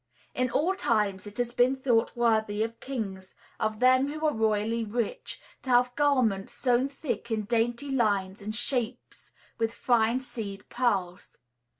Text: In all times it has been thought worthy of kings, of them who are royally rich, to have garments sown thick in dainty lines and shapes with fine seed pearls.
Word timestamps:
In 0.33 0.49
all 0.49 0.73
times 0.73 1.27
it 1.27 1.37
has 1.37 1.51
been 1.51 1.75
thought 1.75 2.15
worthy 2.17 2.63
of 2.63 2.79
kings, 2.79 3.35
of 3.59 3.79
them 3.79 4.07
who 4.11 4.25
are 4.25 4.33
royally 4.33 4.83
rich, 4.83 5.39
to 5.61 5.69
have 5.69 5.95
garments 5.95 6.53
sown 6.53 6.89
thick 6.89 7.29
in 7.29 7.43
dainty 7.43 7.91
lines 7.91 8.41
and 8.41 8.55
shapes 8.55 9.31
with 9.59 9.71
fine 9.71 10.19
seed 10.19 10.67
pearls. 10.69 11.37